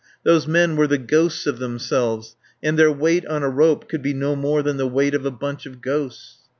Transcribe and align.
Those 0.23 0.47
men 0.47 0.77
were 0.77 0.87
the 0.87 0.97
ghosts 0.97 1.45
of 1.45 1.59
themselves, 1.59 2.35
and 2.63 2.75
their 2.75 2.91
weight 2.91 3.23
on 3.27 3.43
a 3.43 3.49
rope 3.51 3.87
could 3.87 4.01
be 4.01 4.15
no 4.15 4.35
more 4.35 4.63
than 4.63 4.77
the 4.77 4.87
weight 4.87 5.13
of 5.13 5.27
a 5.27 5.29
bunch 5.29 5.67
of 5.67 5.79
ghosts. 5.79 6.37